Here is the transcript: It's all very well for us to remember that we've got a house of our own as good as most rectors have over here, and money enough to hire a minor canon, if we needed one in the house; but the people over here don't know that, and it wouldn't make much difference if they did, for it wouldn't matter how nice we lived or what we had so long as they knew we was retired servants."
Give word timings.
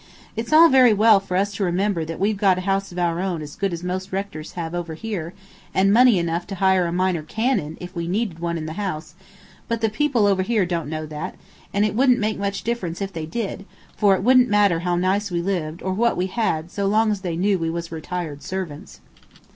It's 0.35 0.51
all 0.51 0.67
very 0.67 0.93
well 0.93 1.19
for 1.19 1.37
us 1.37 1.53
to 1.53 1.63
remember 1.63 2.03
that 2.05 2.19
we've 2.19 2.35
got 2.35 2.57
a 2.57 2.61
house 2.61 2.91
of 2.91 2.97
our 2.97 3.19
own 3.19 3.43
as 3.43 3.55
good 3.55 3.71
as 3.71 3.83
most 3.83 4.11
rectors 4.11 4.53
have 4.53 4.73
over 4.73 4.95
here, 4.95 5.35
and 5.75 5.93
money 5.93 6.17
enough 6.17 6.47
to 6.47 6.55
hire 6.55 6.87
a 6.87 6.91
minor 6.91 7.21
canon, 7.21 7.77
if 7.79 7.95
we 7.95 8.07
needed 8.07 8.39
one 8.39 8.57
in 8.57 8.65
the 8.65 8.73
house; 8.81 9.13
but 9.67 9.79
the 9.79 9.89
people 9.91 10.25
over 10.25 10.41
here 10.41 10.65
don't 10.65 10.89
know 10.89 11.05
that, 11.05 11.35
and 11.71 11.85
it 11.85 11.93
wouldn't 11.93 12.17
make 12.17 12.39
much 12.39 12.63
difference 12.63 12.99
if 12.99 13.13
they 13.13 13.27
did, 13.27 13.63
for 13.95 14.15
it 14.15 14.23
wouldn't 14.23 14.49
matter 14.49 14.79
how 14.79 14.95
nice 14.95 15.29
we 15.29 15.39
lived 15.39 15.83
or 15.83 15.93
what 15.93 16.17
we 16.17 16.25
had 16.25 16.71
so 16.71 16.87
long 16.87 17.11
as 17.11 17.21
they 17.21 17.37
knew 17.37 17.59
we 17.59 17.69
was 17.69 17.91
retired 17.91 18.41
servants." 18.41 19.01